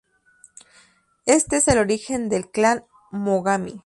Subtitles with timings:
[1.27, 3.79] Este es el origen del clan Mogami.